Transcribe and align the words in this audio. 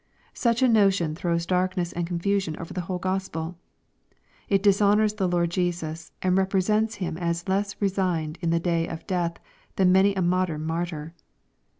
Such 0.33 0.63
a 0.63 0.67
notion 0.67 1.13
throws 1.13 1.45
darkness 1.45 1.93
and 1.93 2.07
confusion 2.07 2.57
over 2.57 2.73
the 2.73 2.81
whole 2.81 2.97
Gospel. 2.97 3.59
It 4.49 4.63
dis 4.63 4.81
(honors 4.81 5.13
the 5.13 5.27
Lord 5.27 5.51
Jesus, 5.51 6.11
and 6.23 6.35
represents 6.35 6.95
Him 6.95 7.19
as 7.19 7.47
less 7.47 7.79
re 7.79 7.87
signed 7.89 8.39
in 8.41 8.49
the 8.49 8.59
day 8.59 8.87
of 8.87 9.05
death 9.05 9.33
than 9.75 9.91
many 9.91 10.15
a 10.15 10.21
modern 10.23 10.63
mar 10.63 10.87
tyr. 10.87 11.13